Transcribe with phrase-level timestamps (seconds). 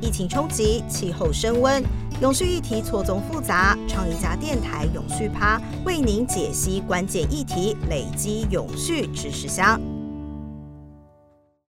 [0.00, 1.82] 疫情冲击，气候升温，
[2.22, 3.76] 永续议题错综复杂。
[3.88, 9.80] 创一家电台永续趴为您解析关键议题，累积永续知识箱。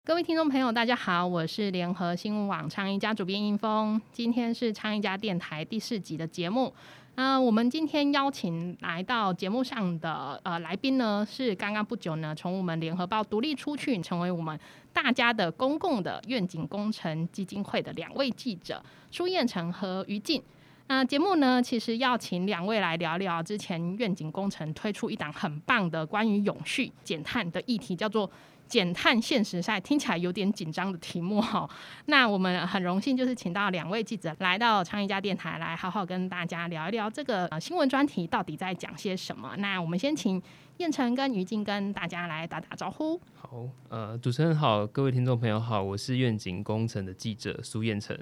[0.05, 6.75] 各位听众朋友，大家好，我是联合新闻网倡一家主编英峰，今天是倡一家电台第四集的节目。
[7.15, 14.57] 那我们今天邀请来到节目上的呃来宾呢，是刚刚不久呢从我们联合报独立出去，成为我们
[15.01, 20.43] 大家的公共的愿景工程基金会的两位记者苏燕成和于静。
[20.89, 28.29] 那节目呢，其实要请两位来聊聊之前愿景工程推出一档很棒的关于永续减碳的议题，叫做。
[28.69, 31.67] 减碳现实赛听起来有点紧张的题目哈，
[32.05, 39.55] 那我们很荣幸就是请到两位记者来到昌一家电台来好好跟大家聊一聊这个呃新闻专题到底在讲些什么。
[39.57, 40.39] 那我们先请
[40.79, 43.21] 燕城跟于静跟大家来打打招呼。
[43.35, 48.17] 好，呃，主持人好，各位听众朋友好，我是愿景工程的记者苏燕城。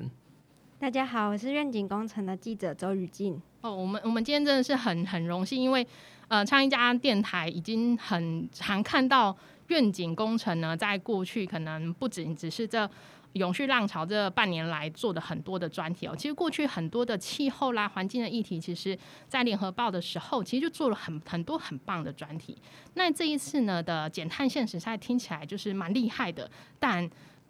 [0.79, 3.39] 大家好，我是愿景工程的记者周雨静。
[3.61, 5.87] 哦，我们我们今天真的是很很荣幸，因为
[6.29, 9.37] 呃昌一家电台已经很常看到。
[9.69, 12.89] 愿景工程呢，在过去可能不仅只是这
[13.37, 22.57] 永续浪潮这半年来做的很多的专题哦，其实过去很多的气候啦、环境的议题，其实在联合报的时候，其实就做了很很多很棒的专题。
[22.95, 27.09] 那这一次呢的减碳现实赛听起来就是蛮厉害的，但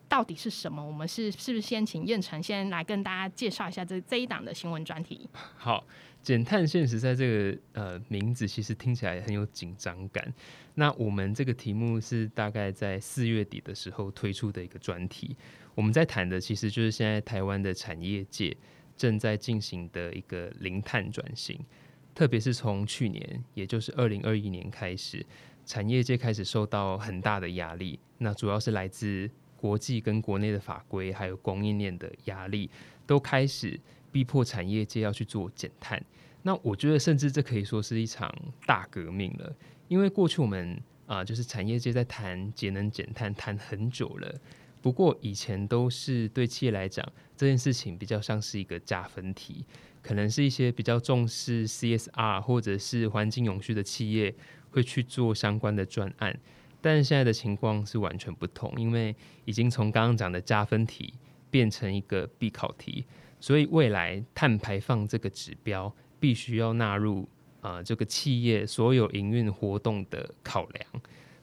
[0.08, 0.84] 到底是什么？
[0.84, 5.28] 我们是是不是先请燕城先来跟大家介绍一下这这一档的新闻专题？
[5.56, 5.86] 好。
[6.22, 10.34] 减碳现实，在这个呃名字其实听起来很有紧张感。
[10.74, 15.36] 那我们这个题目是大概在四月底的时候推出的一个专题。
[15.76, 18.56] 我们在谈的其实就是现在台湾的产业界
[18.96, 21.64] 正在进行的一个零碳转型，
[22.12, 25.24] 特别是从去年，也就是二零二一年开始，
[25.64, 28.00] 产业界开始受到很大的压力。
[28.18, 29.30] 那主要是来自
[29.66, 32.70] 国际跟国内的法规，还有供应链的压力，
[33.04, 33.78] 都开始
[34.12, 36.00] 逼迫产业界要去做减碳。
[36.42, 38.32] 那我觉得，甚至这可以说是一场
[38.64, 39.52] 大革命了，
[39.88, 44.32] 因为过去我们啊，就是产业界在谈节能减碳谈很久了。
[44.80, 47.04] 不过以前都是对企业来讲，
[47.36, 49.64] 这件事情比较像是一个加分题，
[50.00, 54.32] 可能是一些比较重视 CSR 或者是环境永续的企业
[54.70, 56.38] 会去做相关的专案。
[56.86, 59.12] 但是现在的情况是完全不同，因为
[59.44, 61.12] 已经从刚刚讲的加分题
[61.50, 63.04] 变成一个必考题，
[63.40, 65.92] 所以未来碳排放这个指标。
[66.18, 67.28] 必须要纳入
[67.60, 70.86] 啊这个企业所有营运活动的考量，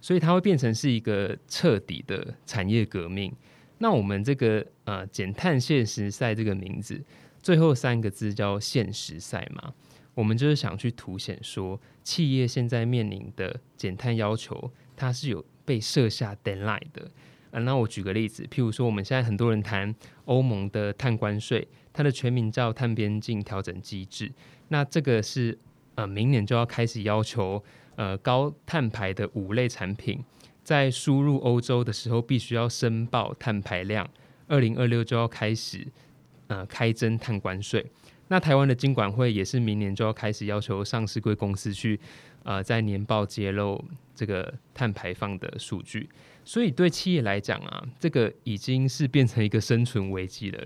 [0.01, 3.31] 所以它会变成是一个彻底的产业革命。
[3.77, 7.01] 那我们这个呃减碳现实赛这个名字，
[7.43, 9.73] 最后三个字叫现实赛嘛，
[10.15, 17.09] 我们就是想去凸显说，企业现在面临的减碳要求，它是有被设下 deadline 的。
[17.51, 19.93] 啊，那我举个例子，譬如说我们现在很多人谈
[20.25, 24.31] 欧盟的碳关税，它的全名叫碳边境调整机制。
[24.69, 25.57] 那这个是
[25.95, 27.63] 呃，明年就要开始要求
[27.95, 30.23] 呃高碳排的五类产品，
[30.63, 34.09] 在输入欧洲的时候必须要申报碳排量，
[34.47, 35.85] 二零二六就要开始
[36.47, 37.85] 呃开征碳关税。
[38.29, 41.99] 那台湾的经管会也是明年就要开始要求上市贵公司去
[42.43, 43.83] 呃在年报揭露
[44.15, 46.09] 这个碳排放的数据，
[46.45, 50.65] 所以对企业来讲啊，这个已经是变成一个生存危机了。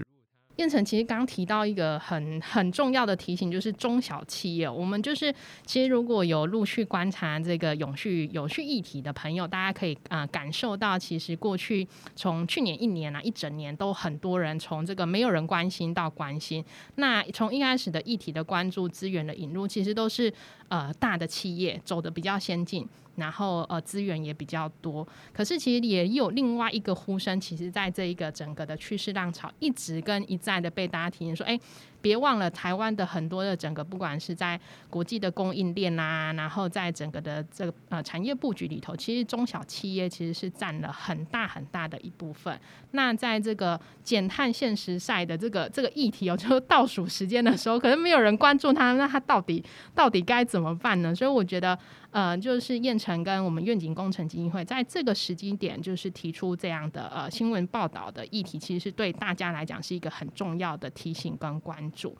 [0.57, 4.67] 燕城其实刚提到一个很很重要的提醒，就是中小企业。
[4.67, 5.33] 我们就是
[5.65, 16.65] 其实如果有陆续观察这个永续永续议题的朋友，大家可以啊感受到，其实过去从去年一年啊一整年，都很多人从这个没有人关心到关心。
[16.95, 20.33] 那从一开始的议题的关注、资源的引入，其实都是
[20.69, 22.87] 呃大的企业走的比较先进。
[23.17, 31.59] 然后呃资源也比较多，可是其实也有另外一个呼声，其实在这一个整个的趋势浪潮，一直跟一再的被大家提说，哎。
[32.01, 34.59] 别忘了，台湾的很多的整个，不管是在
[34.89, 42.59] 国际的供应链啊，然后在整个的这个呃产业布局里头，其实中小企业其实是占了很大很大的一部分。
[42.91, 49.63] 那在这个减碳现实赛的这个这个议题哦，就倒数时间的时候，可能没有人关注它，那它到底
[49.95, 51.13] 到底该怎么办呢？
[51.13, 51.77] 所以我觉得，
[52.11, 61.86] 呃，就是燕城跟我们愿景工程基金会在这个时机点，就是提出这样的呃新闻报道的议题，其实是对大家来讲是一个很重要的提醒跟关。
[61.91, 62.17] 主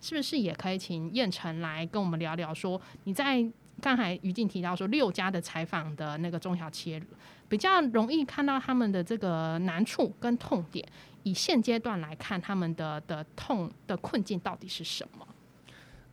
[0.00, 2.52] 是不是也可以请燕城来跟我们聊聊？
[2.54, 3.44] 说你在
[3.80, 7.02] 刚才于静提到说六家的采访的那个中小企业，
[7.48, 10.86] 比较容易看到他们的这个难处跟痛点。
[11.24, 15.26] 以现阶段来看，他们的的痛的困境到底是什么？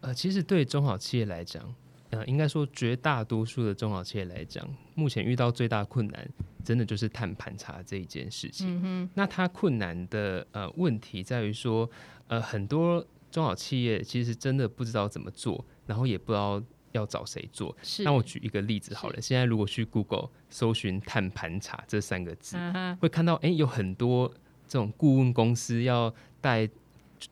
[0.02, 1.74] 呃，其实对中小企业来讲，
[2.10, 6.30] 呃，应该说绝大多数的中小企业来讲，目前遇到最大困难，
[6.66, 8.82] 真的就是碳盘查这一件事情。
[8.84, 11.90] 嗯，那它困难的呃问题在于说，
[12.28, 17.78] 呃，很多中小企业其实真的不知道怎么做，然后也不知道要找谁做。
[17.84, 18.04] 是。
[18.04, 24.28] 那我举一个例子好了，现在如果去 Google 搜寻“碳盘查”这三个字，嗯，会看到哎、有很多
[24.68, 26.68] 这种顾问公司要带。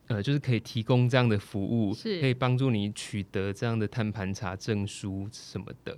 [0.08, 5.96] 呃，就是可以提供这样的服务，是可以帮助你取得这样的碳盘查证书什么的。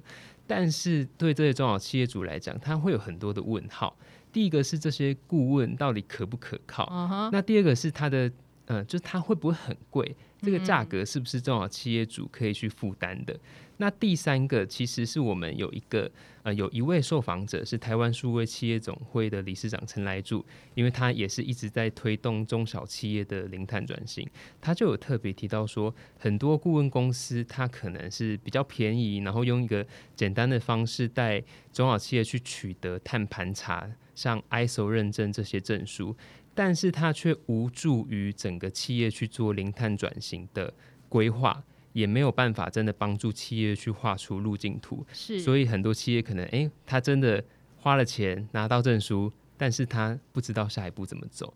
[0.47, 3.95] 但是对这些中小企业主来讲，他会有很多的问号。
[4.31, 7.30] 第一个是这些顾问到底可不可靠？
[7.31, 8.30] 那第二个是他的，
[8.65, 10.15] 呃，就是它会不会很贵？
[10.41, 13.39] 这个价嗯格是不是中小企业主可以去负担的？
[13.77, 16.09] 那第三个其实是我们有一个，
[16.44, 20.45] 呃，有一位受访者是台湾数位企业总会的理事长陈来柱，
[20.75, 24.27] 因为他也是一直在推动中小企业的零碳转型，
[24.62, 29.85] 他就有特别提到说，很多顾问公司它可能是比较便宜，然后用一个
[30.15, 31.41] 简单的方式带
[31.73, 36.15] 中小企业去取得碳盘查，像 ISO 认证这些证书。
[36.56, 40.74] 但是它却无助于整个企业去做零碳转型的
[41.07, 41.62] 规划，
[41.94, 45.06] 也没有办法真的帮助企业去画出路径图。
[45.13, 45.40] 是。
[45.40, 47.44] 所以很多企业可能，诶，他真的
[47.78, 51.54] 花了钱拿到证书，但是他不知道下一步怎么走。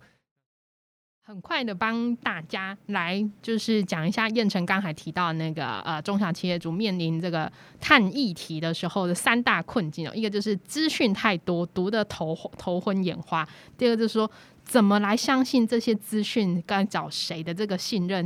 [1.21, 13.45] 很快的帮大家来就是讲一下燕城刚才提到的那个呃中小企业主面临这个碳议题的时候的三大困境哦，一个就是资讯太多，读的头头昏眼花；
[13.77, 14.29] 第二个就是说
[14.69, 18.23] 怎么来相信这些资讯，该找谁的这个信任；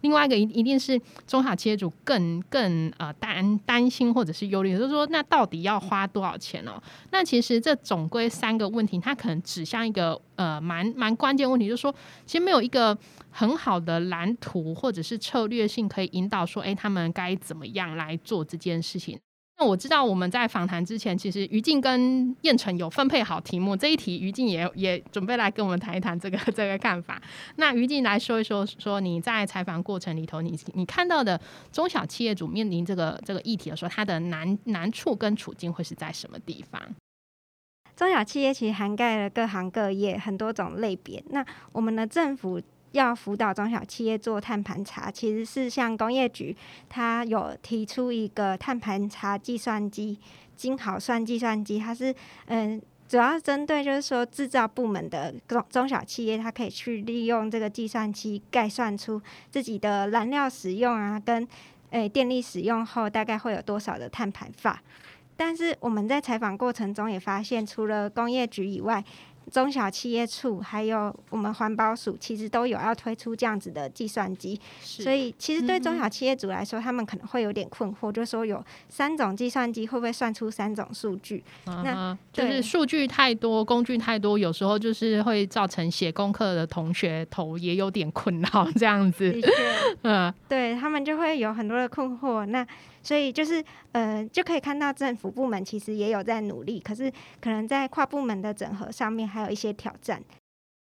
[0.00, 6.82] 另外一个一一定是中小企业主更更呃担担心或者是忧虑，就是说那到底要花多少钱哦？
[7.12, 11.94] 那其实这总归三个问题，它可能指向一个呃蛮蛮关键问题，就是说
[12.26, 12.98] 其实没有一个
[13.30, 19.16] 很好的蓝图或者是策略性可以引导说，哎，他们该怎么样来做这件事情。
[19.64, 27.20] 我知道我们在访谈之前，其实于静跟燕城有分配好题目，这一题于静也也准备来跟我们谈一谈这个 这个看法。
[27.56, 31.40] 那于静来说一说，说你在采访过程里头，你你看到的
[31.72, 36.80] 中小企业主面临这个这个议题的时候，它的难难处跟处境会是在什么地方？
[37.96, 41.22] 中小企业其实涵盖了各行各业很多种类别。
[41.30, 42.60] 那我们的政府
[42.94, 46.56] 要辅导中小企业做碳盘查，其实是像工业局，
[46.88, 50.18] 它有提出一个碳盘查计算机，
[50.56, 52.14] 金好算计算机，它是
[52.46, 52.80] 嗯。
[53.06, 59.20] 主要针对就是说制造部门的中中小企业，它可以去利用这个计算机概算出
[59.50, 61.46] 自己的燃料使用啊，跟
[61.90, 64.76] 诶电力使用后大概会有多少的碳排放。
[65.36, 69.04] 但是我们在采访过程中也发现，除了工业局以外，
[69.50, 74.60] 中小企业处还有我们环保署，其实都有要推出这样子的计算机。
[74.80, 81.42] 所以，其实对中小企业主来说，他们可能会有点困惑，就说有三种计算机会不会算出三种数据？
[81.66, 89.30] 那就是数据太多，工具太多，有时候就是会造成写功课的同学头也有点困扰，这样子。
[89.30, 89.50] 的确，
[90.02, 92.44] 嗯，对他们就会有很多的困惑。
[92.46, 92.66] 那
[93.04, 93.62] 所以就是
[93.92, 97.08] 呃，就可以看到政府部门其实也有在努力，可是
[97.40, 100.20] 可能在跨部门的整合上面还有一些挑战。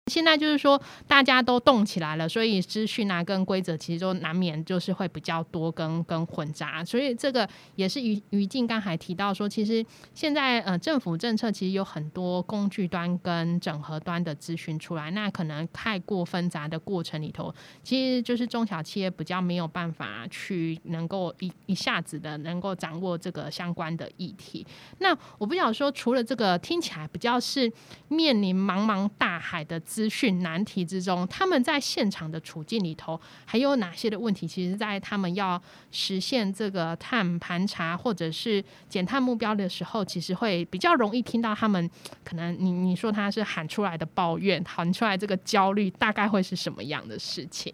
[0.07, 7.47] 现在就是说大家都动起来了，所以资讯啊跟规则其实都难免就是会比较多跟跟混杂，所以这个
[7.77, 9.83] 也是于于静刚才提到说，其实
[10.13, 24.67] 现在呃政府政策其实有很多工具端跟整合端的资讯出来，那可能太过纷杂的过程里头，其实就是中小企业比较没有办法去能够一一下子的能够掌握这个相关的议题。
[24.99, 27.71] 那我不想说，除了这个听起来比较是
[28.09, 34.47] 面临茫茫大海的资讯难题之中，他们在现场的处境里头还有哪些的问题？
[34.47, 41.87] 其实，在他们要实现这个碳盘查或者是减碳目标的时候，其实会比较容易听到他们
[42.23, 47.71] 可能你你说他是喊出来的抱怨，喊出来这个焦虑，大概会是什么样的事情？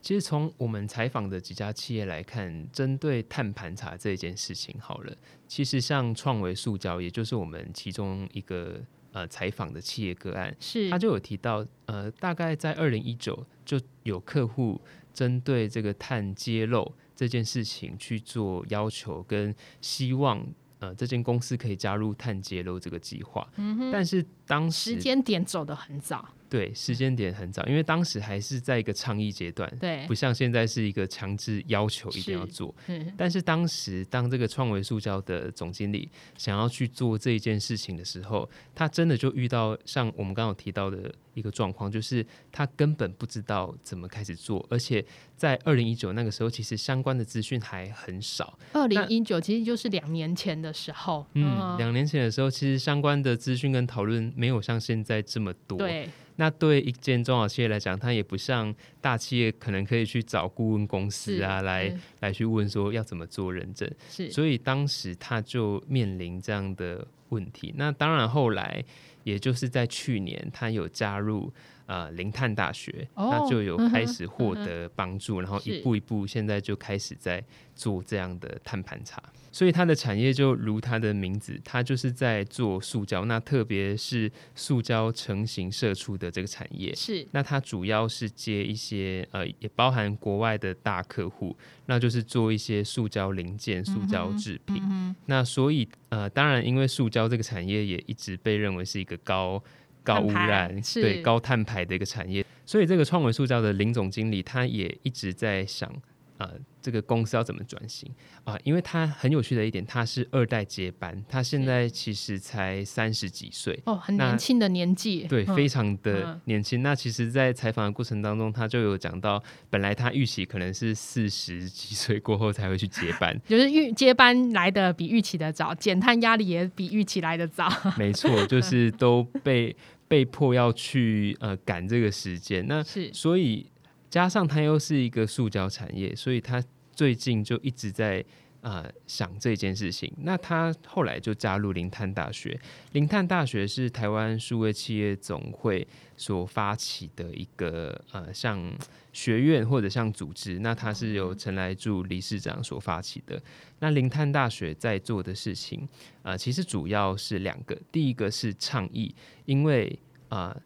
[0.00, 5.12] 其实从我们采访的几家企业来看，针对碳盘查这件事情，好了，
[5.48, 8.80] 其实像创维塑胶，也就是我们其中一个
[9.16, 10.90] 呃采访的企业个案，是。
[10.90, 14.78] 他就有提到，呃，大概在二零一九就有客户
[15.14, 20.46] 针对这个碳揭露这件事情去做要求，跟希望
[20.80, 23.48] 呃这间公司可以加入碳揭露这个计划。
[23.56, 32.74] 嗯哼，但是当时时间点走得很早，对时间点很早，因为当时还是在一个倡议阶段，对不，像现在是一个强制要求一定要是做。
[32.86, 45.04] 嗯但是当时当这个创维塑胶的总经理想要去做这一件事情的时候，他真的就遇到像我们刚刚有提到的一个状况，就是他根本不知道怎么开始做，而且
[45.36, 48.58] 在二零一九那个时候，其实相关的资讯还很少。
[48.72, 55.78] 二零一九其实就是两年前的时候，嗯，两年前的时候，其实相关的资讯跟讨论没有像现在这么多。
[55.78, 63.90] 对那对一间中小企业来讲，它也不像大企业，可能可以去找顾问公司啊，是来嗯来去问说要怎么做认证。
[64.08, 67.74] 是，所以当时他就面临这样的问题。
[67.76, 68.84] 那当然后来，
[69.24, 71.52] 也就是在去年，他有加入
[71.86, 77.42] 呃零碳大学，哦那就有开始获得帮助，然后一步一步，现在就开始在
[77.74, 79.22] 做这样的碳盘查。
[79.56, 86.94] 所以它的产业就如它的名字，它就是在做塑胶，那特别是塑胶成型射出的这个产业。
[86.94, 94.76] 是那它主要是接一些呃，也包含国外的大客户，那就是做一些塑胶零件、塑胶制品。
[94.82, 99.64] 嗯那所以呃，当然，因为塑胶这个产业也一直被认为是一个高
[100.02, 105.90] 高污染、对高碳排的一个产业，所以这个创维塑胶的林总经理他也一直在想。
[106.38, 106.50] 呃，
[106.82, 108.10] 这个公司要怎么转型
[108.44, 116.82] 啊、因为他很有趣的一点，他是二代接班，他现在其实才三十几岁，哦，很年轻的年纪，对，嗯非常的嗯年轻。
[116.82, 127.68] 那其实，在采访的过程当中，他就有讲到，本来他预期可能是四十几岁过后才会去接班， 就是预接班来的比预期的早，减碳压力也比预期来的早。
[127.98, 129.74] 没错， 就是都被
[130.06, 132.64] 被迫要去呃赶这个时间。
[132.68, 133.66] 那是所以
[134.08, 138.24] 加上它又是一个塑胶产业，所以他最近就一直在
[138.60, 140.12] 呃想这件事情。
[140.18, 142.58] 那他后来就加入林碳大学，
[142.92, 145.86] 林碳大学是台湾数位企业总会
[146.16, 148.72] 所发起的一个呃像
[149.12, 153.40] 学院或者像组织，那它是由陈来柱理事长所发起的。
[153.80, 155.86] 那林碳大学在做的事情，
[156.22, 159.98] 呃，其实主要是两个，第一个是倡议，因为
[160.28, 160.56] 啊。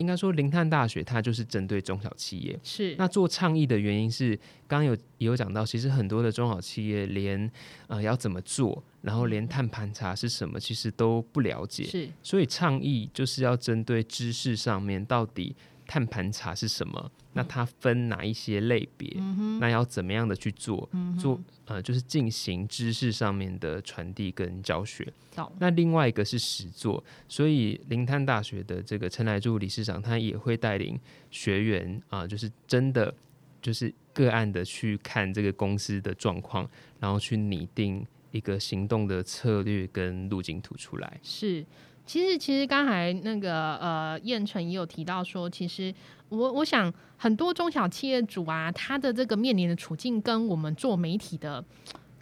[0.00, 4.34] 应该说，零碳大学它就是针对中小企业，是，那做倡议的原因是，
[4.66, 7.50] 刚刚有也有讲到，其实很多的中小企业连
[7.86, 11.84] 呃要怎么做，然后连碳盘查是什么，其实都不了解。
[11.84, 15.54] 是所以倡议就是要针对知识上面，到底
[15.90, 19.12] 碳盘查是什么，那它分哪一些类别，
[19.58, 25.12] 那要怎么样的去做，做呃就是进行知识上面的传递跟教学。
[25.34, 30.96] 懂那另外一个是实做，所以林滩大学的这个陈来柱理事长，他也会带领
[31.32, 33.12] 学员啊、就是真的
[33.60, 36.70] 就是个案的去看这个公司的状况，
[37.00, 41.18] 然后去拟定一个行动的策略跟路径图出来。
[41.24, 41.66] 是。
[42.06, 45.94] 其实，其实刚才那个呃，燕城也有提到说，其实
[46.28, 51.64] 我我想很多中小企业主啊，他的这个面临的处境跟我们做媒体的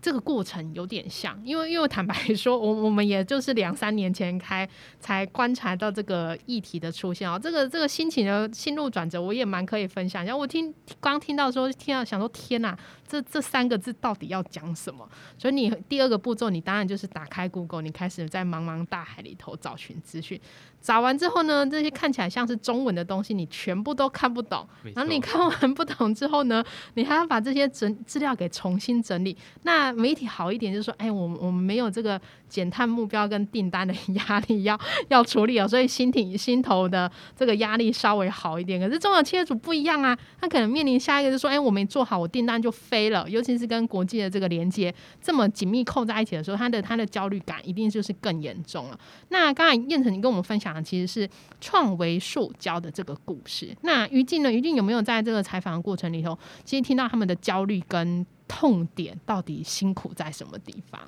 [0.00, 4.68] 这个过程有点像，因为因为坦白说，我我们也就是两三年前开
[5.00, 10.36] 才观察到这个议题的出现哦，这个这个心情的心路转折，我也蛮可以分享一下。
[10.36, 12.78] 我听刚听到说，听到想说天哪、
[13.08, 15.08] 这这三个字到底要讲什么？
[15.38, 20.38] 所以你第二个步骤，你当然就是打开 Google，你开始在茫茫大海里头找寻资讯。
[20.80, 24.64] 找完之后呢，这些看起来像是中文的东西，你全部都看不懂。
[24.94, 26.62] 然后你看完不懂之后呢，
[26.94, 29.36] 你还要把这些整资料给重新整理。
[29.62, 33.92] 那媒体好一点，就是说，哎，我们我们没有这个减碳目标跟订单的
[34.28, 38.80] 压力要要处理哦，所以心挺心头的这个压力稍微好一点。
[38.80, 43.28] 可是中小企业主不一样啊，他可能面临下一个就是说，哎，我没做好，我订单就飞了。
[43.30, 48.98] 尤其是跟国际的这个连接这么紧密扣在一起的时候，他的他的焦虑感一定就是更严重了。
[49.28, 51.28] 那刚才燕城你跟我们分享的其实是
[51.60, 53.76] 创维塑胶的这个故事。
[53.82, 54.50] 那于静呢？
[54.50, 61.00] 于静有没有在这个采访的过程里头，其实听到他们的焦虑跟痛点到底辛苦在什么地方？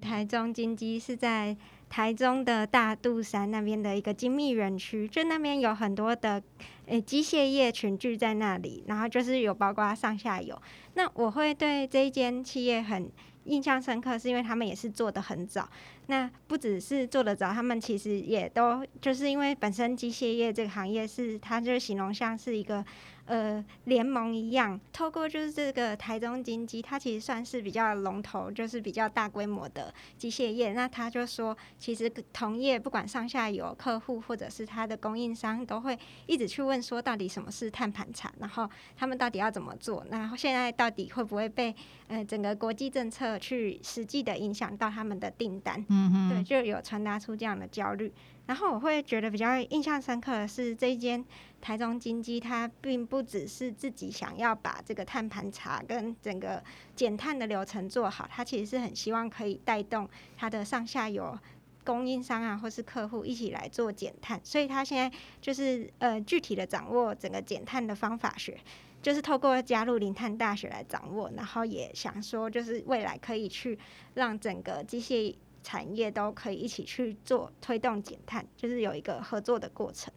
[0.00, 1.56] 台中金鸡是在
[1.88, 6.42] 台中的大肚山那边的一个精密园区，就那边有很多的
[6.86, 10.60] 诶机械业群聚在那里，然后就是有包括上下游。
[10.94, 13.10] 那我会对这一间企业很
[13.44, 15.68] 印象深刻，是因为他们也是做的很早。
[16.08, 22.84] 那不只是做得早，他们其实也都就是因为本身机械业这个行业是，它就是形容像是一个
[23.26, 30.72] 呃联盟一样，透过就是这个台中金机，它其实算是比较龙头，就是比较大规模的机械业。
[30.72, 41.74] 那他就说，其实同业不管上下游客户或者是他的供应商，都会一直去问说，到底什么是碳盘查，然后他们到底要怎么做，然后现在到底会不会被
[42.08, 45.84] 呃整个国际政策去实际的影响到他们的订单。
[45.88, 48.12] 嗯哼，对，就有传达出这样的焦虑。
[48.46, 51.24] 然后我会觉得比较印象深刻的是，这一间
[51.66, 56.62] 台中金鸡，它并不只是自己想要把这个碳盘查跟整个
[56.94, 61.36] 减碳的流程做好，它其实是很希望可以带动它的上下游
[61.84, 64.40] 供应商啊，或是客户一起来做减碳。
[64.44, 68.56] 所以它现在就是呃具体的掌握整个减碳的方法学，
[69.02, 73.76] 就是透过加入零碳大学来掌握，然后也想说就是未来可以去
[74.14, 75.34] 让整个机械。
[75.64, 80.14] 产业都可以一起去做推动减碳，就是有一个合作的过程。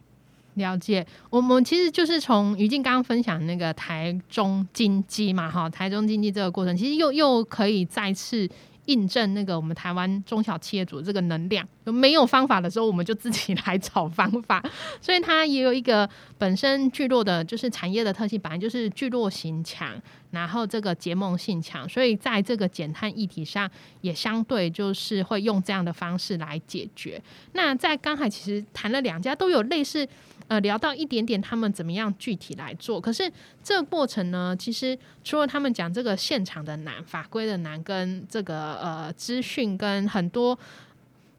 [0.55, 8.49] 了解，我们其实就是从于静刚刚分享那个台中经济嘛，哈，台中经济这个过程，其实又又可以再次。
[8.85, 14.63] 印证那个我们台湾中小企业主这个能量，没有方法的时候，我们就自己来找方法。
[14.99, 19.93] 所以它也有一个本身聚落的，就是产业的特性，本来就是聚落型强，
[20.31, 23.69] 然后这个结盟性强，所以在这个减碳议题上，
[24.01, 27.21] 也相对就是会用这样的方式来解决。
[27.53, 30.07] 那在刚才其实谈了两家都有类似。
[30.49, 33.31] 呃，聊到一点点他们怎么样具体来做，可是
[33.63, 40.57] 这个过程呢，其实除了他们讲这个现场的难、法规的难，跟这个呃资讯跟很多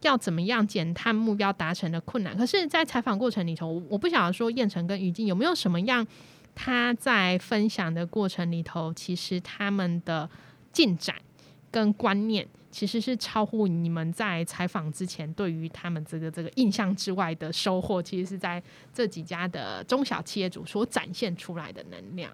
[0.02, 6.06] 要怎么样减碳目标达成的困难，可是，在采访过程里头，我不晓得说燕城跟于静有没有什么样
[6.54, 10.30] 他在分享的过程里头，其实他们的
[10.72, 11.16] 进展
[11.70, 12.46] 跟观念。
[12.70, 18.62] 其实是超乎你们在采访之前对于他们这个这个印象之外的收获，其实是在
[18.94, 22.32] 这几家的中小企业主所展现出来的能量。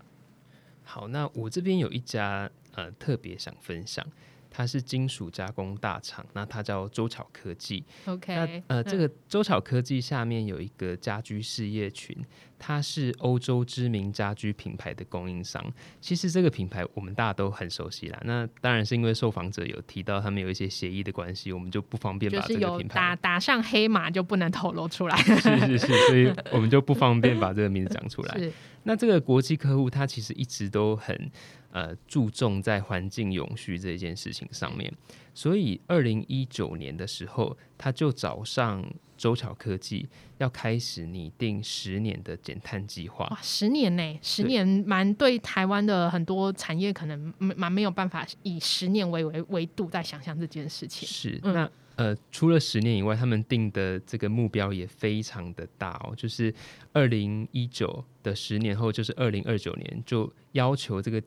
[0.84, 4.06] 好，那我这边有一家呃特别想分享。
[4.48, 7.84] 它是金属加工大厂，那它叫周巧科技。
[8.06, 8.34] OK，
[8.68, 12.16] 那呃，这个周巧科技下面有一个家居事业群，
[12.58, 15.64] 它是欧洲知名家居品牌的供应商。
[16.00, 18.20] 其实这个品牌我们大家都很熟悉啦。
[18.24, 25.16] 那当然是因为受访者有提到他们有一些协议的关系，我们就不方便把这个品牌打打上黑马，就不能透露出来。
[25.22, 28.50] 是是是，所以我们就不方便把这个名字讲出来。
[28.84, 31.30] 那这个国际客户，他其实一直都很。
[31.72, 34.90] 呃，注重在环境永续这件事情上面，
[35.36, 38.82] 所以二零一九年的时候，他就找上
[39.18, 43.26] 周巧科技，要开始拟定十年的减碳计划。
[43.26, 44.18] 哇，十年呢？
[44.22, 51.06] 十年蛮对台湾的很多产业可能蛮没有办法以十年为为维度在想象这件事情。
[51.06, 51.70] 是那。
[51.96, 56.54] 呃，除了十年以外，他们定的这个目标也非常的大哦，就是
[56.92, 61.22] 二零一九的十年后，就是二零二九年，就要求这个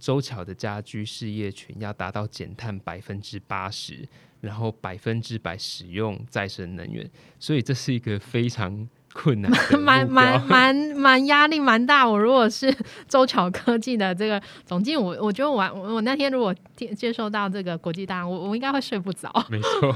[0.00, 4.08] 周巧的家居事业群要达到减碳百分之八十，
[4.40, 7.08] 然后百分之百使用再生能源，
[7.38, 8.88] 所以这是一个非常。
[9.12, 12.08] 困难， 蛮蛮蛮 蛮压力蛮大。
[12.08, 12.74] 我如果是
[13.08, 19.30] 周巧科技的这个总经理，我我觉得我我那天如果接接受到这个国际大，我我应该会睡不着。
[19.50, 19.92] 没错，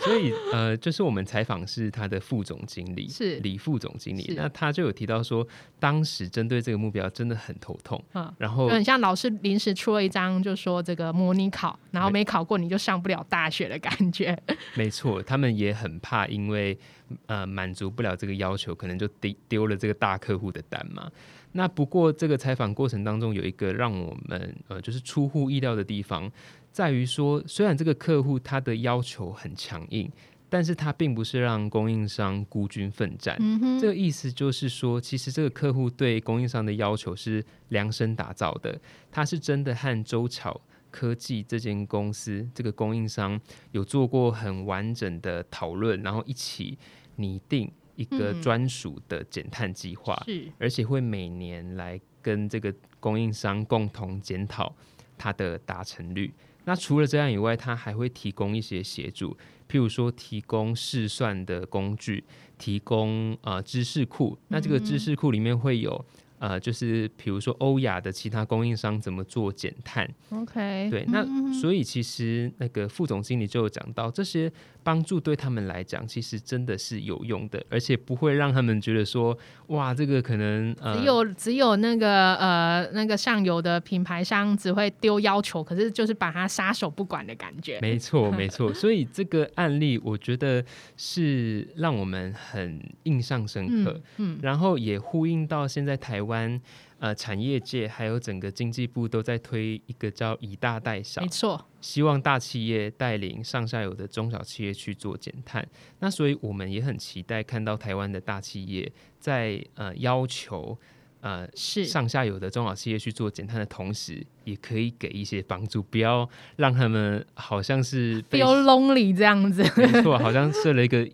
[0.00, 5.46] 所以呃，就是我们采访是他的副总经理，是李副总经理，那他就有提到说，
[5.78, 14.38] 当时针对这个目标真的很头痛，嗯，然后很像老师临时出了一张，就说这个模拟考，然后没考过你就上不了大学的感觉。
[14.74, 16.78] 没错，他们也很怕，因为。
[17.26, 21.10] 呃，满足不了这个要求，可能就丢丢了这个大客户的单嘛。
[21.52, 26.30] 那不过这个采访过程当中有一个让我们呃，就是出乎意料的地方，
[26.72, 30.10] 在于说，虽然这个客户他的要求很强硬，
[30.48, 33.38] 但是他并不是让供应商孤军奋战。
[33.80, 38.76] 这个意思就是说，其实这个客户对供应商的要求是量身打造的，
[39.12, 40.60] 他是真的和周巧。
[40.90, 43.40] 科技这间公司，这个供应商
[43.72, 46.78] 有做过很完整的讨论，然后一起
[47.16, 54.74] 拟定一个专属的减碳计划，是，而且会每年来跟这个供应商共同检讨
[55.16, 56.32] 它的达成率。
[56.64, 59.36] 那除了这样以外，它还会提供一些协助，
[59.68, 62.24] 譬如说提供试算的工具，
[62.58, 64.38] 提供呃知识库。
[64.48, 66.04] 那这个知识库里面会有。
[66.40, 74.52] 呃，就是比如说欧亚的其他供应商怎么做减碳？OK，对，那所以其实那个副总经理就有讲到，这些
[74.84, 79.36] 帮助对他们来讲，其实真的是有用的，而且不会让他们觉得说，
[79.68, 87.80] 哇，这个可能呃，只有只有那个呃那个上游的品牌商只会丢要求，可是就是把他撒手不管的感觉。
[87.80, 90.62] 没错，没错，所以这个案例我觉得
[90.96, 96.60] 是让我们很印象深刻，嗯，然后也呼应到现在台湾。
[97.04, 105.66] 湾呃，产业界还有整个经济部都在推一个叫“以大带小”，没错，希望大企业带领上下游的中小企业去做减碳。
[105.98, 110.78] 那所以我们也很期待看到台湾的大企业在呃要求
[111.20, 119.62] 呃是上下游的中小企业去做减碳的同时，也可以给一些帮助，不要让他们好像是被 feel lonely 这样子。
[119.76, 121.06] 没错，好像设了一个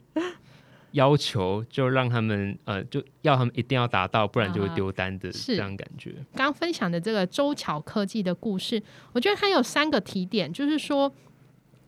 [0.92, 6.14] 要求，就让他们呃就要他们一定要达到，不然就会啊丢单的是这样感觉。
[6.35, 11.12] 刚分享的这个周巧科技的故事，我觉得它有三个提点，就是说，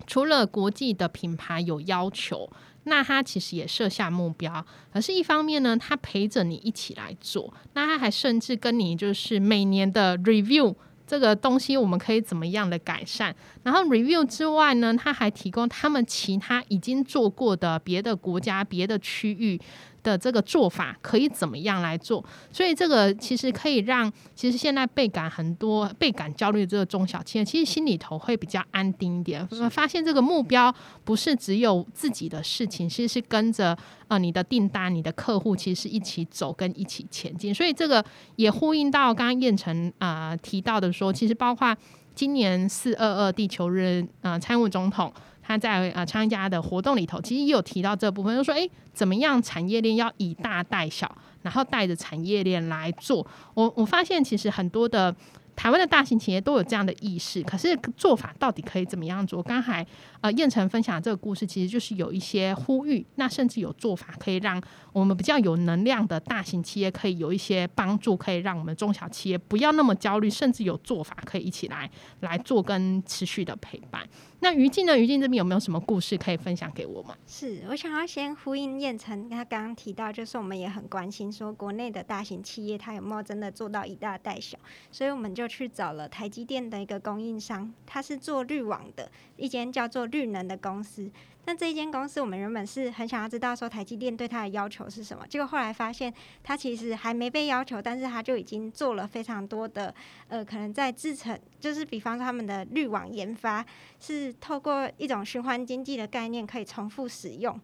[0.06, 2.50] 除了国际的品牌有要求，
[2.84, 10.74] 那它其实也设下目标，可是一方面呢，它陪着你一起来做，那它还甚至跟你就是每年的 review。
[11.12, 13.34] 这个东西我们可以怎么样的改善？
[13.62, 19.60] 然后 review 之外呢，他还提供他们其他已经做过的别的国家、别的区域
[20.02, 22.24] 的这个做法可以怎么样来做。
[22.50, 33.76] 所以这个其实可以让其实现在倍感很多倍感焦虑这个中小企业，其实心里头会比较安定一点，发现这个目标不是只有自己的事情，其实是跟着
[34.08, 37.54] 呃你的订单、你的客户，其实是一起走跟一起前进。
[37.54, 38.04] 所以这个
[38.36, 41.76] 也呼应到刚刚燕城啊、提到的说，其实包括
[42.14, 45.12] 今年四二二地球日，呃，参务总统。
[45.42, 53.26] 他在呃参加的活动里头，其实也有提到这部分，就说诶，怎么样产业链要以大带小，然后带着产业链来做。
[53.54, 55.14] 我我发现其实很多的
[55.54, 59.42] 台湾的大型企业都有这样的意识，可是做法到底可以怎么样做？
[59.42, 59.86] 刚才
[60.22, 74.08] 呃燕城分享这个故事，其实就是有一些呼吁，那甚至有做法可以让我们比较有能量的大型企业可以有一些帮助，可以让我们中小企业不要那么焦虑，甚至有做法可以一起来来做跟持续的陪伴。
[74.40, 74.98] 那于静呢？
[74.98, 77.16] 于静这边有没有什么故事可以分享给我们？
[77.28, 84.58] 是我想要先呼应燕城，他刚刚提到，就是我们也很关心说国内的大型企业，它有没有真的做到以大带小，
[84.90, 91.10] 所以我们就去找了台积电的一个供应商，他是做滤网的一间叫做绿能的公司。
[91.44, 99.92] 那这一间公司，我们原本是很想要知道说台积电对它的要求是什么，结果后来发现它其实还没被要求，但是它就已经做了非常多的
[100.28, 103.66] 呃，可能在制成，就是比方说他们的滤网研发
[103.98, 107.60] 是透过一种循环经济的概念，可以重复使用。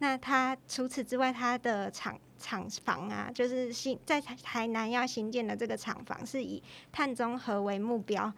[0.00, 8.30] 那它除此之外，它的厂厂房啊，就是新在台台南要新建的这个厂房，是以碳中和为目标。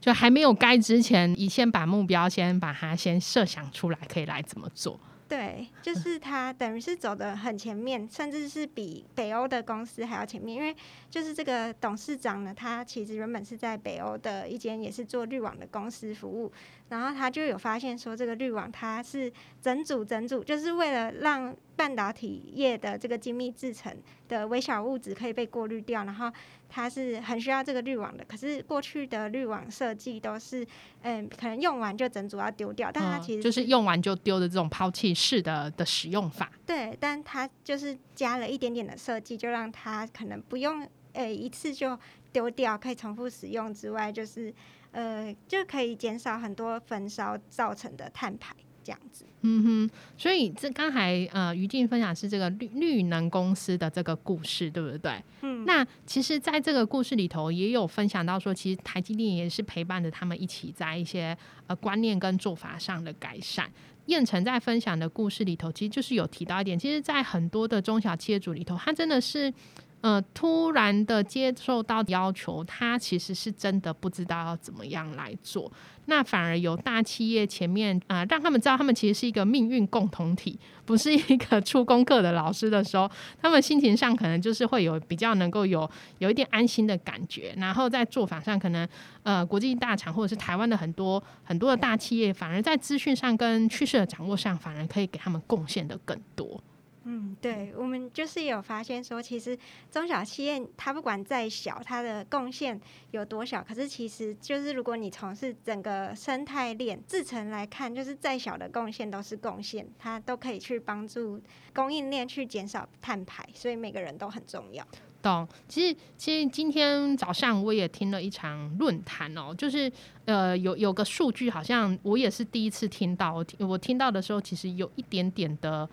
[0.00, 4.98] 就还没有该之前，你先把目标先把它先设想出来，可以来怎么做？
[5.28, 10.56] 对，就是它等于是走的很前面，甚至是比北欧的公司还要前面。
[10.56, 10.74] 因为
[11.08, 16.50] 就是这个董事长呢，他其实原本是在北欧的一间也是做滤网的公司服务，
[16.88, 19.32] 然后他就有发现说，这个滤网它是
[19.62, 26.28] 整组整组，就是为了让半导体业的这个精密制成的微小物质可以被过滤掉，然后
[26.70, 28.24] 它是很需要这个滤网的。
[28.24, 30.66] 可是过去的滤网设计都是，
[31.02, 36.50] 嗯，可能用完就整组要丢掉，但它嗯其实就是用完就丢的这种抛弃式的的使用法。
[36.64, 41.98] 对，但它就是加了一点点的设计，就让它可能不用呃一次就
[42.32, 44.54] 丢掉，可以重复使用之外，就是
[44.92, 48.54] 呃就可以减少很多焚烧造成的碳排
[48.90, 49.24] 这样子。
[49.42, 55.22] 嗯哼，所以这刚才呃于静分享是这个绿绿能公司的这个故事，对不对？
[55.42, 61.36] 嗯，那其实，在这个故事里头，也有分享到说，其实台积电也是陪伴着他们一起在一些
[61.68, 63.70] 呃观念跟做法上的改善。
[64.06, 69.52] 燕城在分享的故事里头，其实就是有提到一点，其实，在很多的中小企业主里头，他真的是。
[70.00, 75.70] 呃，突然的接受到要求，他其实是真的不知道要怎么样来做。
[76.06, 83.08] 那反而有大企业前面啊、让他们知道他们其实是一个命运共同体，不是一个出功课的老师的时候，
[83.40, 87.54] 他们心情上可能就是会有比较能够有有一点安心的感觉。
[87.58, 88.88] 然后在做法上，可能
[89.22, 96.60] 呃国际大厂或者是台湾的很多很多的大企业，反而在资讯上跟趋势的掌握上，反而可以给他们贡献的更多。
[97.04, 99.58] 嗯，对，我们就是有发现说，其实
[99.90, 102.78] 中小企业它不管再小，它的贡献
[103.12, 111.40] 有多小，可是其实就是如果你从事整个生态链制成来看，就是再小的贡献都是贡献，它都可以去帮助
[111.74, 114.86] 供应链去减少碳排，所以每个人都很重要。
[115.22, 119.90] 懂，其实其实今天早上我也听了一场论坛哦，就是
[120.24, 125.88] 呃有有个数据，好像我也是第一次听到，我听我听到的时候，其实有一点点的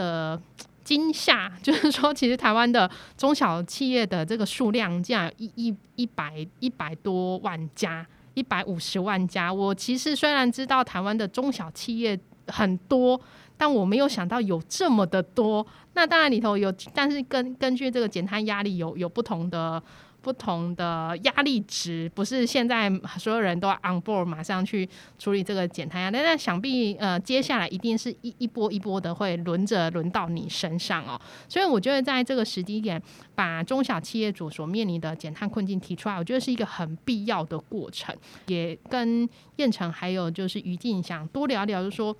[0.00, 0.40] 的
[0.82, 9.52] 惊吓，就是说，其实台湾的中小企业的这个数量竟然一一一百一百多万家，一百五十万家。
[9.52, 13.20] 我其实虽然知道台湾的中小企业很多。
[13.60, 15.66] 但我没有想到有这么的多。
[15.92, 19.82] 那当然里头有，但是根根据这个减碳压力有有不同的。
[20.22, 31.20] 不同的压力值，不是现在所有人都 on board 马上去处理这个减碳压力，那想必呃接下来一定是一一波一波的会轮着轮到你身上哦。
[31.48, 33.00] 所以我觉得在这个时机点，
[33.34, 38.14] 把中小企业主所面临的减碳困境提出来，我觉得是一个很必要的过程。
[38.46, 42.16] 也跟燕城还有就是于静想多聊聊，就说。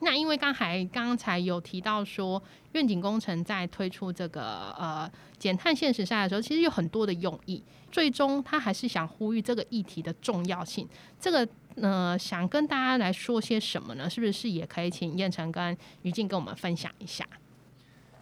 [0.00, 10.86] 那因为刚才刚才有提到说，愿景工程在推出这个呃减碳现实赛的时候，其实有很多的用意，最终他还是想呼吁这个议题的重要性。
[11.18, 14.08] 这个呃，想跟大家来说些什么呢？
[14.08, 17.26] 是不是也可以请燕城跟于静跟我们分享一下？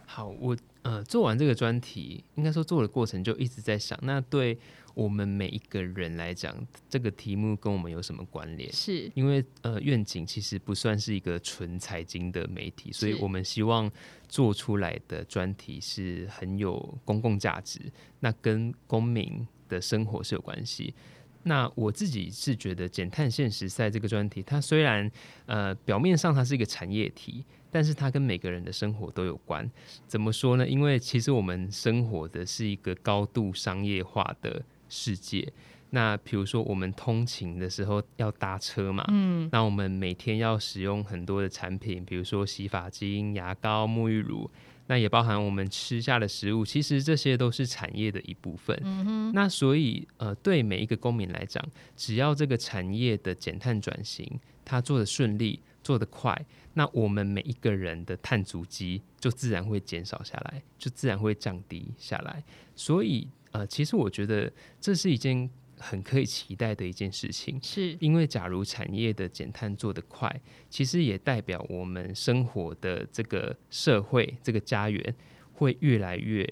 [0.05, 4.57] 好，我呃做完这个专题，应该说做的过程就一直在想，那对。
[4.95, 6.55] 我们每一个人来讲，
[6.89, 8.71] 这个题目跟我们有什么关联？
[8.71, 13.91] 是因为呃，愿景其实不算是一个纯财经的媒体，所以我们希望
[14.29, 17.79] 做出来的专题是很有公共价值，
[18.21, 20.95] 那跟公民的生活是有关系。
[21.43, 25.11] 那我自己是觉得减碳现实赛这个专题，它虽然
[25.45, 29.69] 呃表面上它是一个产业题，但是它跟每个人的生活都有关。
[30.07, 30.65] 怎么说呢？
[30.65, 34.63] 因为其实我们生活的是一个高度商业化的。
[34.89, 35.51] 世界，
[35.91, 44.49] 那比如说我们通勤的时候要搭车嘛，嗯，那我们每天要使用很多的产品，比如说洗发精、牙膏、沐浴乳，
[44.87, 48.77] 那也包含我们吃下的食物，其实这些都是产业的一部分。
[48.83, 51.63] 嗯哼，那所以呃，对每一个公民来讲，
[51.95, 62.43] 只要这个产业的减碳转型，它做的顺利、做得快，那我们每一个人的碳足迹就自然会减少下来，就自然会降低下来。
[62.75, 63.27] 所以。
[63.55, 70.29] 呃，其实我觉得这是一件很可以期待的一件事情，是因为假如产业的减碳做得快，
[70.69, 75.15] 其实也代表我们生活的这个社会、这个家园
[75.53, 76.45] 会越来越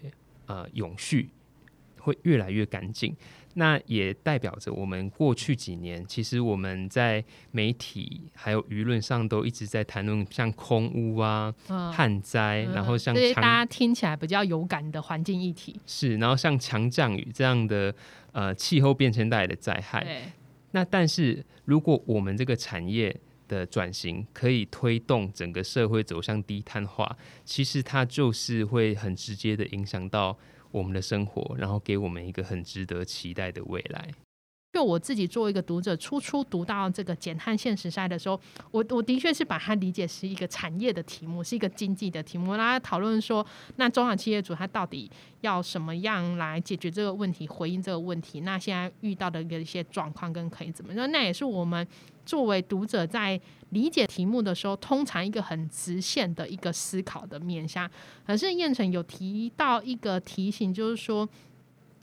[0.45, 1.27] 呃永续，
[1.99, 3.13] 会越来越干净。
[3.55, 17.93] 那也代表着我们过去几年，其实我们在媒体还有舆论上都一直在谈论像空污啊、旱灾，然后像大家听起来比较有感的环境议题是，然后像强降雨这样的
[18.31, 20.31] 呃气候变迁带来的灾害。
[20.71, 23.15] 那但是如果我们这个产业
[23.47, 30.35] 的转型可以推动整个社会走向低碳化，其实它就是会很直接的影响到。
[30.73, 34.09] 我们的生活，然后给我们一个很值得期待的未来。
[34.73, 42.57] 就我自己作为一个读者，初初读到这个减碳现实赛的时候，我我的确是把它理解是一个产业的题目，是一个经济的题目。
[42.57, 45.07] 大家讨论说，那中小企业主他到底
[45.41, 48.39] 要什么样来解决这个问题，回应这个问题？
[48.39, 50.91] 那现在遇到的一个一些状况跟可以怎么？
[50.95, 51.87] 那那也是我们
[52.25, 53.39] 作为读者在
[53.73, 57.89] 理解题目的时候，通常一个很直线的一个思考的面向。
[58.25, 61.27] 可是燕城有提到一个提醒，就是说。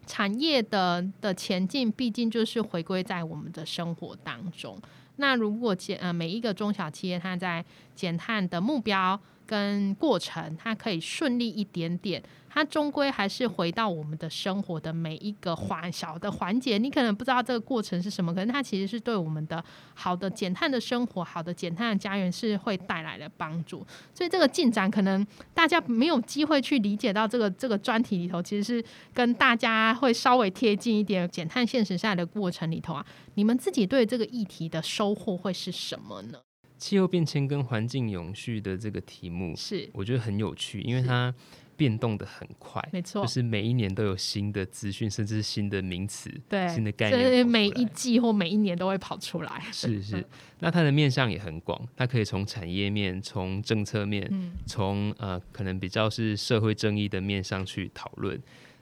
[0.07, 4.77] 产业的的前进，毕竟就是回归在我们的生活当中。
[5.17, 12.23] 那如果减呃每一个中小企业，它在减碳的目标跟过程，它可以顺利一点点。
[12.53, 23.87] 它终归还是回到我们的生活的每一个环小的环节，你可能不知道这个过程是什么，可能它其实是对我们的好的减碳的生活、好的减碳的家园是会带来的帮助。
[24.13, 28.85] 所以这个进展可能大家没有机会去理解到这个这个专题里头，其实是
[29.15, 33.07] 跟大家会稍微贴近一点减碳现实下的过程里头啊。
[33.35, 36.39] 你们自己对这个议题的收获会是什么呢？
[36.81, 41.33] 气候变迁跟环境永续的这个题目是我觉得很有趣，因为它。
[41.77, 49.63] 变动的很快，没错，就是每一年都有新的资讯，甚至是新的名词、对新的概念，每一季或每一年都会跑出来。
[49.73, 50.23] 是是，
[50.59, 54.31] 那它的面向也很广，它可以从产业面、从政策面、
[54.67, 58.39] 从呃可能比较是社会正义的面上去讨论。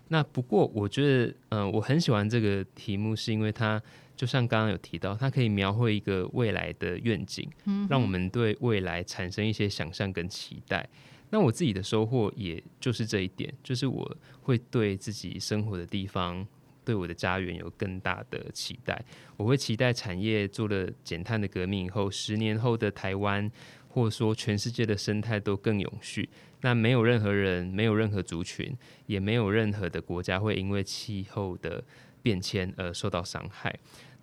[0.08, 3.80] 那不过我觉得，嗯，我很喜欢这个题目，是因为它
[4.18, 10.84] 就像刚刚有提到，它可以描绘一个未来的愿景，嗯，让我们对未来产生一些想象跟期待。
[11.30, 16.44] 那我自己的收获，也就是这一点，就是我会对自己生活的地方，
[16.84, 19.00] 对我的家园有更大的期待。
[19.36, 23.48] 我会期待产业做了减碳的革命以后，十年后的台湾，
[23.88, 26.28] 或者说全世界的生态都更永续。
[26.62, 28.76] 那没有任何人，没有任何族群，
[29.06, 31.84] 也没有任何的国家会因为气候的
[32.20, 33.78] 变迁而受到伤害。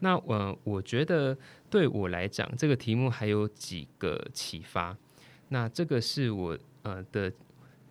[0.05, 1.35] 那我我觉得
[1.69, 4.95] 对我来讲，这个题目还有几个启发。
[5.49, 6.57] 那这个是我。
[6.87, 7.33] 呃的，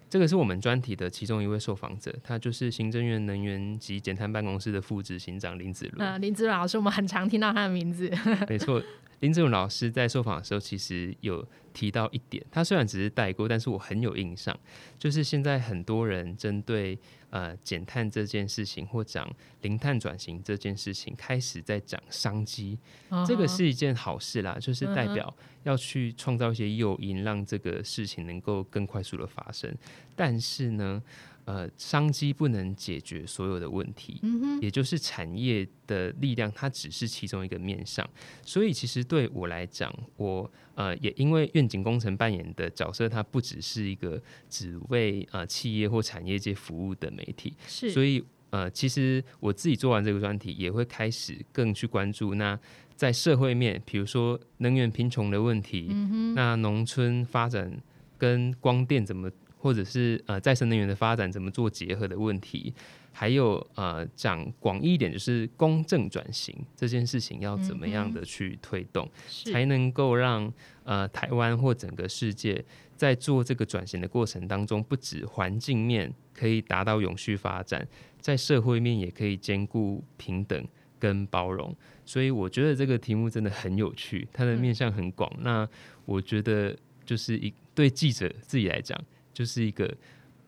[0.09, 6.23] 这个是我们专题的其中一位受访者，他就是行政院能源及减碳办公室的副执行长林子伦。
[6.23, 8.09] 林子伦老师，我们很常听到他的名字。
[8.49, 8.81] 没错，
[9.19, 11.45] 林子伦老师在受访的时候，其实有
[11.75, 14.59] 提到一点，他虽然只是带过，但是我很有印象，
[14.99, 22.79] 就是现在很多人针对呃减碳这件事情或讲零碳转型这件事情，开始在讲商机，
[23.27, 25.35] 这个是一件好事啦，就是代表
[25.65, 29.77] 要去创造一些诱因，让这个事情能够更快速的发生。
[30.17, 31.03] 但是呢，
[31.47, 38.09] 呃，商机不能解决所有的问题，嗯也就是产业的力量，它只是其中一个面向。
[38.43, 52.59] 所以，其实对我来讲，我呃也因为愿景工程扮演的角色，它不只是一个只为呃企业或产业界服务的媒体，是，所以呃，其实我自己做完这个专题，也会开始更去关注那
[52.97, 57.71] 在社会面，比如说能源贫穷的问题，嗯那农村发展
[58.17, 59.31] 跟光电怎么。
[59.65, 62.71] 或者是呃再生能源的发展怎么做结合的问题，
[63.11, 69.11] 还有呃讲广义一点，就是公正转型这件事情要怎么样的去推动，
[69.51, 72.63] 才能够让呃台湾或整个世界
[72.95, 77.89] 在做这个转型的过程当中，不止环境面可以达到永续发展，
[78.21, 80.63] 在社会面也可以兼顾平等
[80.99, 81.75] 跟包容。
[82.05, 85.33] 所以我觉得这个题目真的很有趣，它的面向很广。
[85.41, 85.67] 那
[86.05, 89.03] 我觉得就是一对记者自己来讲。
[89.35, 89.93] 就是一个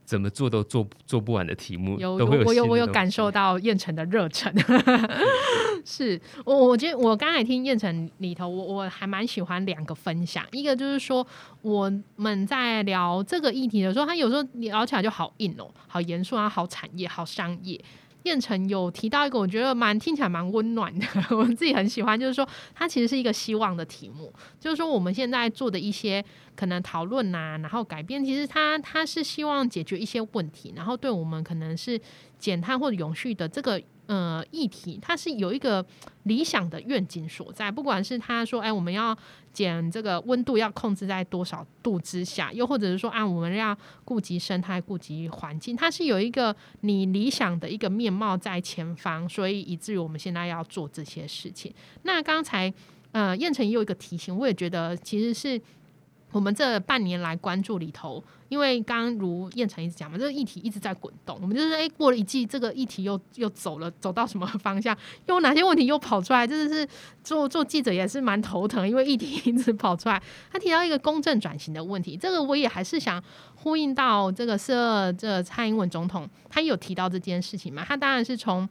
[0.04, 4.54] 怎么做都做做不完的题目，有我有我有感受到燕城的热忱，
[5.84, 11.26] 是我我觉得我刚才听燕城里头，我我还蛮喜欢两个分享，一个就是说
[11.60, 17.82] 我们在聊这个议题的时候，他有时候聊起来就好硬哦，好严肃啊，好产业，好商业。
[18.26, 26.24] 变成有提到一个，我觉得蛮听起来蛮温暖的， 我自己很喜欢，就是说它其实是一个希望的题目，就是说我们现在做的一些
[26.56, 32.00] 可能讨论呐，然后改变，其实它它是希望解决一些问题，然后对我们可能是
[32.36, 33.80] 减碳或者永续的这个。
[34.06, 35.84] 呃，议题它是有一个
[36.24, 39.16] 理想的愿景所在，不管是他说，哎，我们要
[39.52, 51.74] 减这个温度要控制在多少度之下，又或者是说，啊，我们要顾及生态、顾及环境，它是有一个你理想的一个面貌在前方，所以以至于我们现在要做这些事情。
[52.02, 52.72] 那刚才
[53.12, 55.60] 呃，燕城也有一个提醒，我也觉得其实是。
[56.32, 61.38] 我们这半年来关注里头，因为刚刚如燕城一直讲嘛，这个议题一直在滚动。
[61.40, 64.94] 我们就是哎，过了一季，这个议题又又走了，走到什么方向？
[65.26, 66.46] 又哪些问题又跑出来？
[66.46, 66.86] 真的是
[67.24, 70.22] 做 做记者也是蛮头疼，因为议题一直跑出来。
[70.52, 73.22] 他提到一个公正转型的问题，这个我也还是想
[73.54, 77.82] 呼应到这个是这蔡英文总统，他有提到这件事情嘛？
[77.86, 78.68] 他当然是从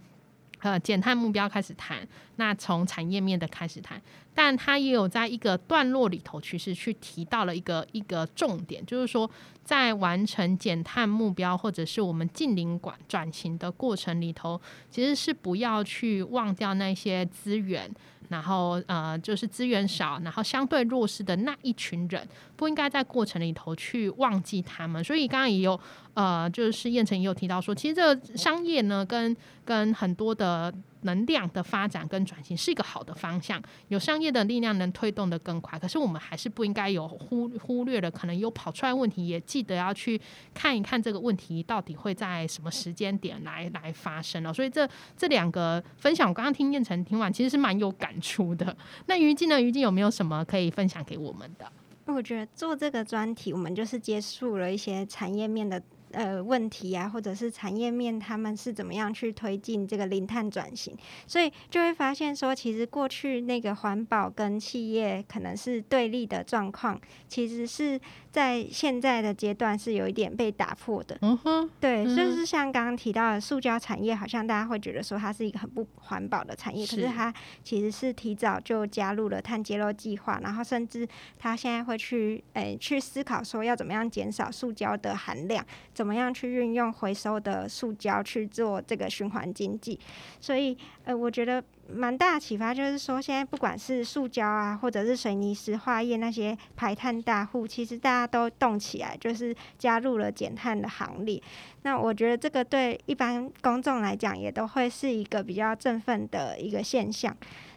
[0.59, 3.99] 呃减碳目标开始谈，那从产业面的开始谈。
[4.35, 9.27] 但他也有在一个段落里头，其实去提到了一个一个重点，就是说，
[9.65, 17.91] 在完成减碳目标或者是我们近邻管转型的过程里头，其实是不要去忘掉那些资源。
[18.29, 25.03] 然后呃，就是资源少，然后相对弱势的那一群人，不应该在过程里头去忘记他们。
[25.03, 25.79] 所以刚刚也有
[26.15, 35.77] 呃，就是燕城也有提到说，其实这个商业呢，跟跟很多的能量的发展跟转型是一个好的方向，有商业的力量能推动的更快。
[35.77, 40.19] 可是我们还是不应该有忽忽略了可能有跑出来问题，也记得要去
[40.53, 44.53] 看一看这个问题到底会在什么时间点来来发生了。
[44.53, 48.13] 所以这这两个分享，我刚刚听燕城听完，其实是蛮有感。
[48.25, 49.61] 触的那于静呢？
[49.61, 51.71] 于静有没有什么可以分享给我们的？
[52.05, 55.79] 我觉得做这个专题，我们就是接触了一些产业面的。
[56.15, 60.95] 呃，问题啊，或者是产业面，他们是怎么样去推进这个零碳转型？
[61.27, 66.97] 所以就会发现说，其实过去那个环保跟企业可能是对立的状况，
[67.27, 67.99] 其实是
[68.31, 71.17] 在现在的阶段是有一点被打破的。
[71.21, 81.05] 嗯哼，对，就是像刚刚提到的塑胶产业，好像大家会觉得说它是一个很不环保的产业，可是它其实是提早就加入了碳揭露计划，然后甚至
[81.37, 85.65] 它现在会去诶去思考说要怎么样减少塑胶的含量。
[85.93, 89.99] 怎怎么样去运用回收的塑胶去做这个循环经济？
[90.39, 101.41] 所以，呃，我觉得蛮大的启发就是说，现在不管是塑胶啊，或者是水泥石化业那些排碳大户，其实大家都动起来，就是加入了减碳的行列。
[101.81, 107.35] 那我觉得这个对一般公众来讲，也都会是一个比较振奋的一个现象。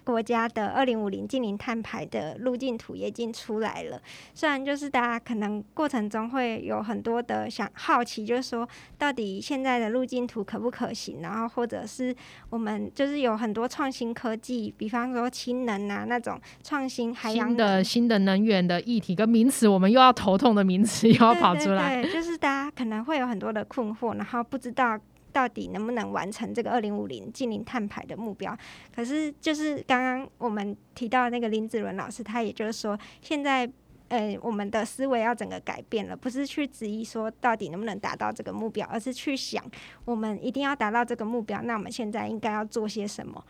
[0.08, 4.00] 国家的二零五零近零碳排的路径图也已经出来了。
[4.32, 8.66] 虽然就是大家可能过程中会有很多的想好奇，就是说
[8.96, 11.20] 到底现在的路径图可不可行？
[11.20, 12.16] 然后或者是
[12.48, 22.02] 我们就是有很多创新科技，比方说氢能啊那种创新海洋的新的能源的议题跟名词，我们又要头痛的名词又要跑出来。
[22.02, 24.98] 对，就是大家可能会有很多的困惑，然后不知道。
[25.38, 28.58] 到底能不能完成这个二零五零近零碳排的目标？
[28.92, 33.70] 可是就是刚刚我们提到那个林子伦老师，他也就是说，现在
[34.08, 39.64] 呃，我们的思维要整个改变了，不是去质疑说到底能不能达到这个目标，而是去想
[40.04, 43.44] 我们一定要达到这个目标，那我们现在应该要做些什么？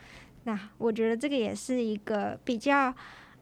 [0.45, 2.95] 那我觉得这个也是一个比较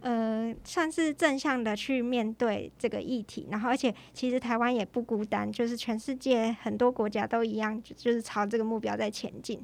[0.06, 3.48] 呃，算是正向的去面对这个议题。
[3.50, 9.60] 然后，而且其实台湾也不孤单，就是全世界很多国家都一样，就就是朝这个目标在前进。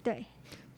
[0.00, 0.24] 对。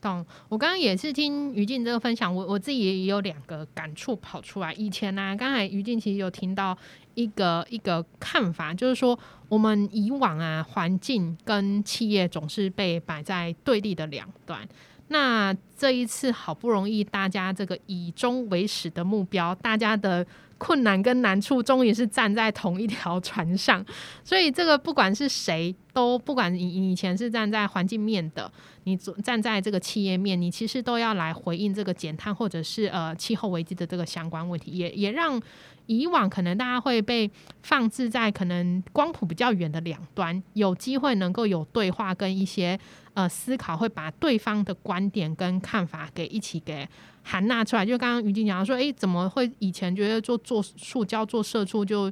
[0.01, 4.73] 懂，我刚刚也是听于静这个分享，我我自己也有两个感触跑出来。
[4.73, 6.75] 以前呢，刚才于静其实有听到
[7.13, 14.67] 一个一个看法，就是说我们以往啊，环境跟企业总是被摆在对立的两端。
[15.09, 20.25] 那这一次好不容易大家这个以终为始的目标，大家的
[20.57, 23.85] 困难跟难处终于是站在同一条船上，
[24.23, 28.51] 所以这个不管是谁都不管你以前是站在环境面的。
[28.85, 35.41] 你站在这个企业面，你其实都要来回应这个减碳或者是呃气候危机的这个相关问题，也也让
[35.85, 37.29] 以往可能大家会被
[37.61, 42.79] 放置在可能光谱比较远的两端，有机会能够有对话跟一些
[43.13, 46.87] 呃思考，会把对方的观点跟看法给一起给
[47.23, 47.85] 含纳出来。
[47.85, 52.11] 就刚刚于静讲说，诶，怎么会以前觉得做做塑胶做社畜就。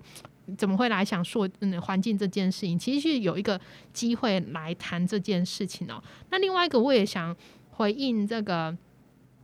[0.58, 2.78] 怎么会来想说嗯环境这件事情？
[2.78, 3.58] 其实是有一个
[3.94, 6.04] 机会来谈这件事情哦。
[6.30, 7.34] 那另外一个我也想
[7.70, 8.76] 回应这个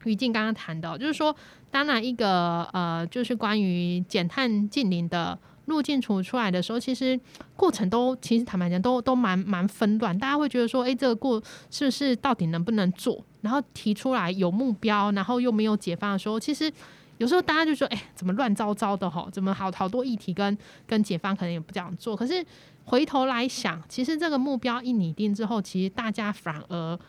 [0.04, 1.36] 于静刚刚谈到，就是说，
[1.70, 7.20] 当然一个呃，就是关于减碳近零的路径图出来的时候，其实
[7.56, 10.18] 过程都其实坦白讲都都蛮蛮纷乱。
[10.18, 13.24] 大家会觉得说，哎，这个过是不是到底能不能做？
[13.41, 16.72] 然后提出来有目标，然后又没有解放的时候，其实。
[17.20, 19.28] 有时候大家就说：“哎，怎么乱糟糟的吼？
[19.32, 22.16] 怎么好好多议题跟跟解放可能也不这样做。
[22.16, 22.45] 可是
[22.86, 27.00] 回头来想，其实这个目标一拟定之后，其实大家反而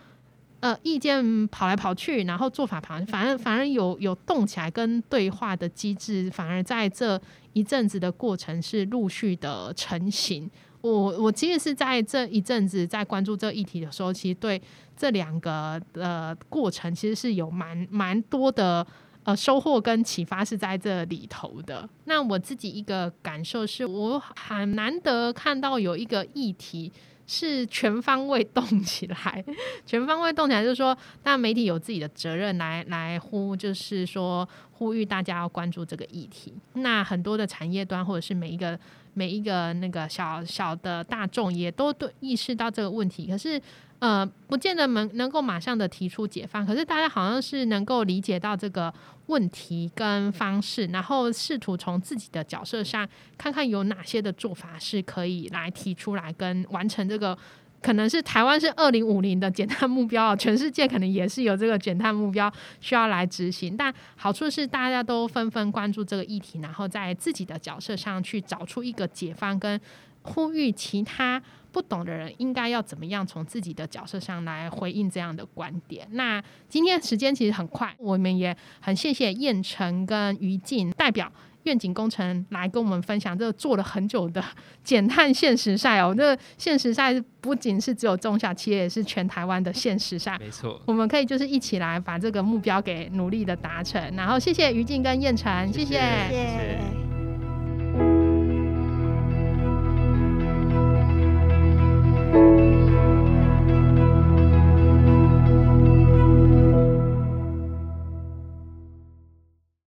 [0.60, 7.20] 呃意见跑来跑去，然后做法跑，反而反而有有动起来跟对话的机制，反而在这
[7.52, 10.50] 一阵子的过程是陆续的成型。
[10.80, 14.60] 我我其实是在这一阵子在关注这议题的时候，其实对
[14.96, 18.86] 这两个呃过程其实是有蛮蛮多的。”
[19.24, 21.86] 呃，收获跟启发是在这里头的。
[22.04, 26.90] 那我自己一个感受是，我很难得看到有一个议题
[27.28, 29.44] 是全方位动起来，
[29.86, 36.52] 全方位动起来，就是说，那媒体有自己的责任来来呼，就是说呼吁大家要关注这个议题。
[36.72, 38.76] 那很多的产业端或者是每一个
[39.14, 43.60] 每一个那个小小的大众也都对意识到这个问题，可是。
[44.00, 48.94] 呃，不见得能能够马上的提出解放，可是大家好像是能够理解到这个
[49.28, 53.08] 问题跟方式，然后试图从自己的角色上
[53.38, 57.38] 看看有哪些的做法是可以来提出来跟完成这个，
[57.80, 69.80] 可能是台湾是二零五零的减碳目标，全世界可能也是有这个减碳目标需要来执行，但好处是大家都纷纷关注这个议题，然后在自己的角色上去找出一个解方跟
[70.22, 71.42] 呼吁其他。
[71.78, 76.08] 不懂的人应该要怎么样从自己的角色上来回应这样的观点？
[76.10, 84.42] 那今天时间其实很快，我们也很谢谢燕城跟于静代表愿景工程来跟我们分享这个做了很久的
[84.82, 86.12] 减碳现实赛哦。
[86.12, 90.36] 这现实赛不仅是只有中小企业，也是全台湾的现实赛。
[90.40, 94.02] 没错，我们可以就是一起来把这个目标给努力的达成。
[94.16, 97.07] 然后谢谢于静跟燕城，谢谢。